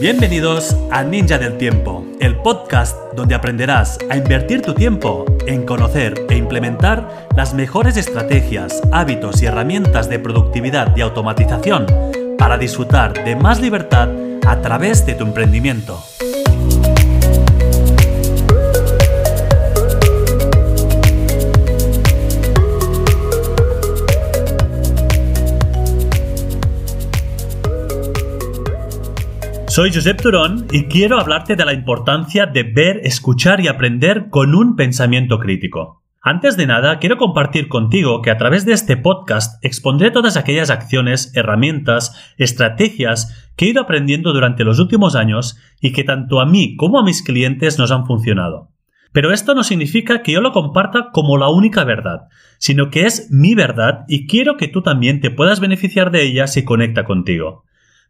[0.00, 6.14] Bienvenidos a Ninja del Tiempo, el podcast donde aprenderás a invertir tu tiempo en conocer
[6.30, 11.86] e implementar las mejores estrategias, hábitos y herramientas de productividad y automatización
[12.38, 14.08] para disfrutar de más libertad
[14.46, 16.00] a través de tu emprendimiento.
[29.78, 34.56] Soy Josep Turón y quiero hablarte de la importancia de ver, escuchar y aprender con
[34.56, 36.02] un pensamiento crítico.
[36.20, 40.70] Antes de nada, quiero compartir contigo que a través de este podcast expondré todas aquellas
[40.70, 46.44] acciones, herramientas, estrategias que he ido aprendiendo durante los últimos años y que tanto a
[46.44, 48.72] mí como a mis clientes nos han funcionado.
[49.12, 52.22] Pero esto no significa que yo lo comparta como la única verdad,
[52.58, 56.48] sino que es mi verdad y quiero que tú también te puedas beneficiar de ella
[56.48, 57.62] si conecta contigo.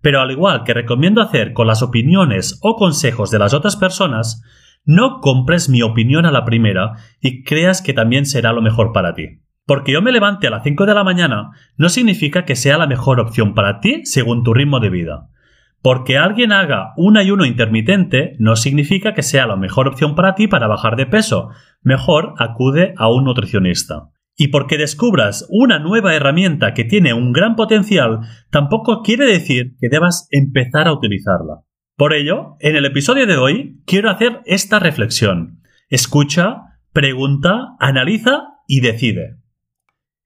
[0.00, 4.42] Pero al igual que recomiendo hacer con las opiniones o consejos de las otras personas,
[4.84, 9.14] no compres mi opinión a la primera y creas que también será lo mejor para
[9.14, 9.40] ti.
[9.66, 12.86] Porque yo me levante a las 5 de la mañana no significa que sea la
[12.86, 15.28] mejor opción para ti según tu ritmo de vida.
[15.82, 20.46] Porque alguien haga un ayuno intermitente no significa que sea la mejor opción para ti
[20.46, 21.50] para bajar de peso.
[21.82, 24.10] Mejor acude a un nutricionista.
[24.36, 28.20] Y porque descubras una nueva herramienta que tiene un gran potencial,
[28.50, 31.62] tampoco quiere decir que debas empezar a utilizarla.
[31.96, 35.62] Por ello, en el episodio de hoy quiero hacer esta reflexión.
[35.88, 39.38] Escucha, pregunta, analiza y decide.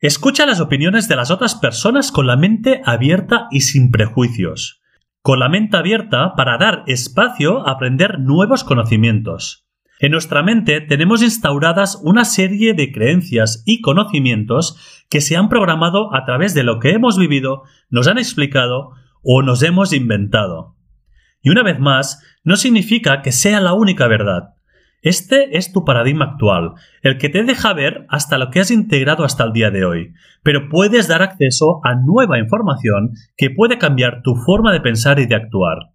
[0.00, 4.80] Escucha las opiniones de las otras personas con la mente abierta y sin prejuicios.
[5.22, 9.68] Con la mente abierta para dar espacio a aprender nuevos conocimientos.
[10.02, 16.14] En nuestra mente tenemos instauradas una serie de creencias y conocimientos que se han programado
[16.14, 18.92] a través de lo que hemos vivido, nos han explicado
[19.22, 20.74] o nos hemos inventado.
[21.42, 24.54] Y una vez más, no significa que sea la única verdad.
[25.02, 29.22] Este es tu paradigma actual, el que te deja ver hasta lo que has integrado
[29.24, 34.22] hasta el día de hoy, pero puedes dar acceso a nueva información que puede cambiar
[34.22, 35.90] tu forma de pensar y de actuar.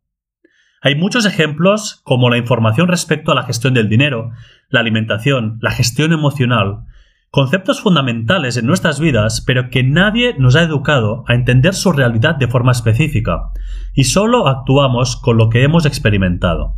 [0.85, 4.29] Hay muchos ejemplos como la información respecto a la gestión del dinero,
[4.69, 6.83] la alimentación, la gestión emocional,
[7.31, 12.35] conceptos fundamentales en nuestras vidas, pero que nadie nos ha educado a entender su realidad
[12.35, 13.49] de forma específica,
[13.95, 16.77] y solo actuamos con lo que hemos experimentado.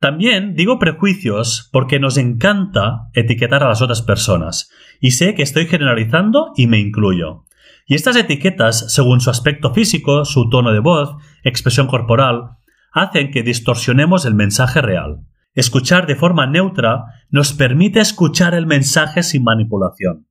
[0.00, 5.66] También digo prejuicios porque nos encanta etiquetar a las otras personas, y sé que estoy
[5.66, 7.42] generalizando y me incluyo.
[7.88, 11.14] Y estas etiquetas, según su aspecto físico, su tono de voz,
[11.48, 12.56] expresión corporal,
[12.92, 15.20] hacen que distorsionemos el mensaje real.
[15.54, 20.26] Escuchar de forma neutra nos permite escuchar el mensaje sin manipulación.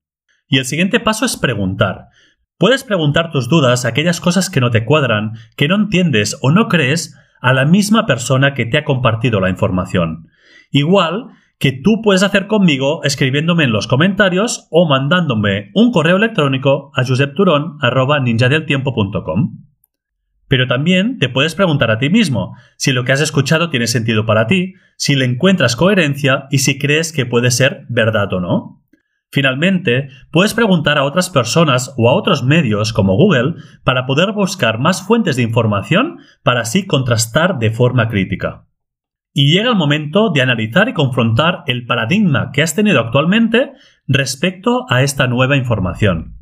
[0.47, 2.09] Y el siguiente paso es preguntar.
[2.57, 6.67] Puedes preguntar tus dudas, aquellas cosas que no te cuadran, que no entiendes o no
[6.67, 10.27] crees, a la misma persona que te ha compartido la información.
[10.71, 11.27] Igual
[11.59, 17.05] que tú puedes hacer conmigo escribiéndome en los comentarios o mandándome un correo electrónico a
[17.05, 19.74] josepturon.ninjadeltiempo.com.
[20.47, 24.25] Pero también te puedes preguntar a ti mismo si lo que has escuchado tiene sentido
[24.25, 28.81] para ti, si le encuentras coherencia y si crees que puede ser verdad o no.
[29.31, 34.79] Finalmente, puedes preguntar a otras personas o a otros medios como Google para poder buscar
[34.79, 38.65] más fuentes de información para así contrastar de forma crítica.
[39.33, 43.73] Y llega el momento de analizar y confrontar el paradigma que has tenido actualmente
[44.07, 46.37] respecto a esta nueva información.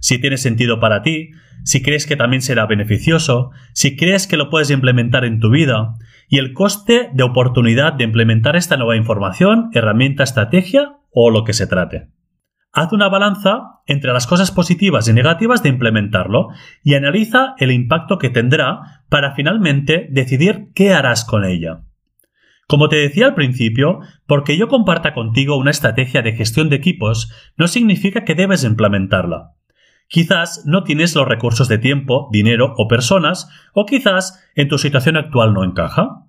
[0.00, 1.30] Si tiene sentido para ti,
[1.64, 5.94] si crees que también será beneficioso, si crees que lo puedes implementar en tu vida,
[6.28, 11.52] y el coste de oportunidad de implementar esta nueva información, herramienta, estrategia o lo que
[11.52, 12.08] se trate.
[12.72, 16.48] Haz una balanza entre las cosas positivas y negativas de implementarlo
[16.82, 21.84] y analiza el impacto que tendrá para finalmente decidir qué harás con ella.
[22.68, 27.32] Como te decía al principio, porque yo comparta contigo una estrategia de gestión de equipos
[27.56, 29.52] no significa que debes implementarla.
[30.08, 35.16] Quizás no tienes los recursos de tiempo, dinero o personas, o quizás en tu situación
[35.16, 36.26] actual no encaja.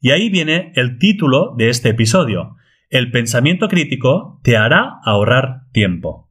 [0.00, 2.56] Y ahí viene el título de este episodio.
[2.90, 6.30] El pensamiento crítico te hará ahorrar tiempo.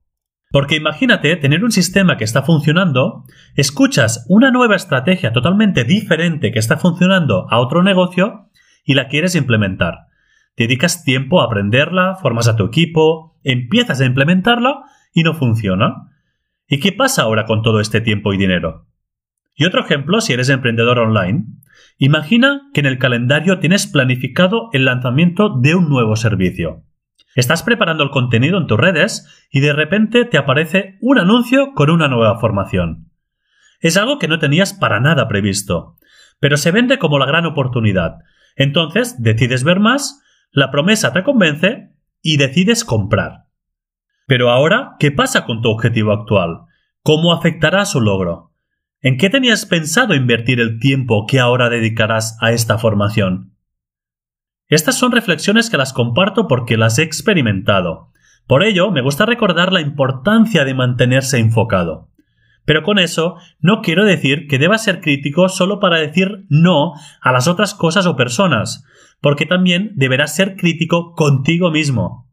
[0.52, 6.60] Porque imagínate tener un sistema que está funcionando, escuchas una nueva estrategia totalmente diferente que
[6.60, 8.50] está funcionando a otro negocio
[8.86, 10.08] y la quieres implementar.
[10.56, 14.84] Dedicas tiempo a aprenderla, formas a tu equipo, empiezas a implementarla
[15.14, 16.15] y no funciona.
[16.68, 18.88] ¿Y qué pasa ahora con todo este tiempo y dinero?
[19.56, 21.46] Y otro ejemplo, si eres emprendedor online,
[21.98, 26.84] imagina que en el calendario tienes planificado el lanzamiento de un nuevo servicio.
[27.36, 31.90] Estás preparando el contenido en tus redes y de repente te aparece un anuncio con
[31.90, 33.12] una nueva formación.
[33.80, 35.98] Es algo que no tenías para nada previsto,
[36.40, 38.20] pero se vende como la gran oportunidad.
[38.56, 41.92] Entonces decides ver más, la promesa te convence
[42.22, 43.45] y decides comprar.
[44.28, 46.62] Pero ahora, ¿qué pasa con tu objetivo actual?
[47.04, 48.52] ¿Cómo afectará su logro?
[49.02, 53.54] ¿En qué tenías pensado invertir el tiempo que ahora dedicarás a esta formación?
[54.68, 58.12] Estas son reflexiones que las comparto porque las he experimentado.
[58.48, 62.10] Por ello, me gusta recordar la importancia de mantenerse enfocado.
[62.66, 67.32] Pero con eso no quiero decir que debas ser crítico solo para decir no a
[67.32, 68.84] las otras cosas o personas,
[69.22, 72.25] porque también deberás ser crítico contigo mismo.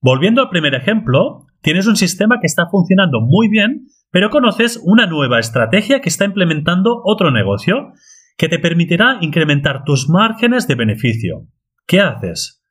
[0.00, 5.06] Volviendo al primer ejemplo, tienes un sistema que está funcionando muy bien, pero conoces una
[5.06, 7.92] nueva estrategia que está implementando otro negocio
[8.36, 11.48] que te permitirá incrementar tus márgenes de beneficio.
[11.86, 12.62] ¿Qué haces?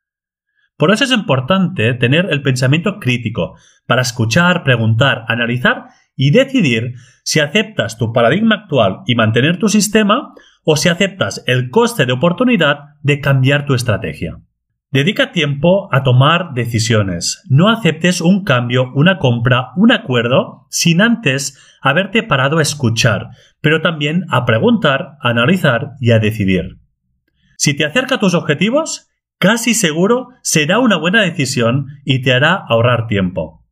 [0.77, 6.93] Por eso es importante tener el pensamiento crítico para escuchar, preguntar, analizar y decidir
[7.23, 10.33] si aceptas tu paradigma actual y mantener tu sistema
[10.63, 14.37] o si aceptas el coste de oportunidad de cambiar tu estrategia.
[14.89, 17.43] Dedica tiempo a tomar decisiones.
[17.49, 23.27] No aceptes un cambio, una compra, un acuerdo sin antes haberte parado a escuchar,
[23.59, 26.77] pero también a preguntar, a analizar y a decidir.
[27.57, 32.53] Si te acerca a tus objetivos, casi seguro será una buena decisión y te hará
[32.53, 33.65] ahorrar tiempo.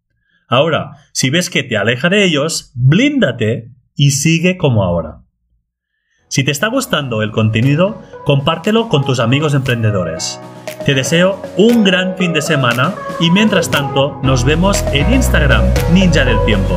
[0.49, 5.24] Ahora, si ves que te aleja de ellos, blíndate y sigue como ahora.
[6.27, 10.39] Si te está gustando el contenido, compártelo con tus amigos emprendedores.
[10.85, 15.63] Te deseo un gran fin de semana y mientras tanto nos vemos en Instagram
[15.93, 16.75] Ninja del Tiempo.